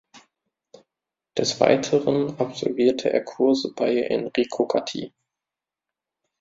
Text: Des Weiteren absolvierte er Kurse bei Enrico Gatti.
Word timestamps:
Des 1.37 1.59
Weiteren 1.59 2.35
absolvierte 2.39 3.13
er 3.13 3.23
Kurse 3.23 3.71
bei 3.75 3.97
Enrico 4.01 4.65
Gatti. 4.65 5.13